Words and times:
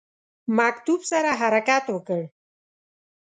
مکتوب 0.57 1.01
سره 1.11 1.31
حرکت 1.41 1.83
وکړ. 1.89 2.21